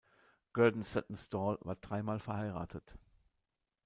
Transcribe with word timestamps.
Gurdon 0.53 0.81
Saltonstall 0.81 1.59
war 1.61 1.75
drei 1.75 2.01
Mal 2.01 2.19
verheiratet. 2.19 2.97